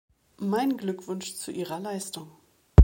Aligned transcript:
Mein 0.39 0.77
Glückwunsch 0.77 1.35
zu 1.35 1.51
Ihrer 1.51 1.79
Leistung. 1.79 2.31